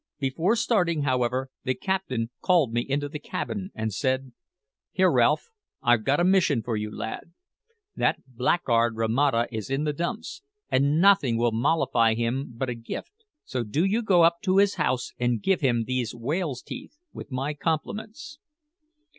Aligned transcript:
Before 0.19 0.55
starting, 0.55 1.03
however, 1.03 1.51
the 1.63 1.75
captain 1.75 2.31
called 2.41 2.73
me 2.73 2.81
into 2.81 3.07
the 3.07 3.19
cabin 3.19 3.69
and 3.75 3.93
said: 3.93 4.31
"Here, 4.91 5.11
Ralph; 5.11 5.51
I've 5.83 6.03
got 6.05 6.19
a 6.19 6.23
mission 6.23 6.63
for 6.63 6.75
you, 6.75 6.89
lad. 6.89 7.33
That 7.95 8.17
blackguard 8.27 8.95
Romata 8.95 9.45
is 9.51 9.69
in 9.69 9.83
the 9.83 9.93
dumps, 9.93 10.41
and 10.71 10.99
nothing 10.99 11.37
will 11.37 11.51
mollify 11.51 12.15
him 12.15 12.51
but 12.55 12.67
a 12.67 12.73
gift; 12.73 13.13
so 13.45 13.63
do 13.63 13.85
you 13.85 14.01
go 14.01 14.23
up 14.23 14.37
to 14.45 14.57
his 14.57 14.73
house 14.73 15.11
and 15.19 15.39
give 15.43 15.61
him 15.61 15.83
these 15.85 16.15
whale's 16.15 16.63
teeth, 16.63 16.97
with 17.13 17.31
my 17.31 17.53
compliments. 17.53 18.39